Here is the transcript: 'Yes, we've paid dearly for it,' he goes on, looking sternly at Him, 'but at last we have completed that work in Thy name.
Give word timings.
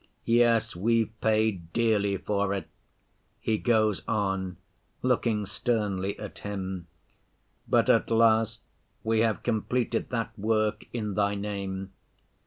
'Yes, 0.25 0.75
we've 0.75 1.11
paid 1.21 1.71
dearly 1.73 2.17
for 2.17 2.55
it,' 2.55 2.67
he 3.39 3.59
goes 3.59 4.01
on, 4.07 4.57
looking 5.03 5.45
sternly 5.45 6.17
at 6.17 6.39
Him, 6.39 6.87
'but 7.67 7.87
at 7.87 8.09
last 8.09 8.61
we 9.03 9.19
have 9.19 9.43
completed 9.43 10.09
that 10.09 10.31
work 10.39 10.85
in 10.91 11.13
Thy 11.13 11.35
name. 11.35 11.91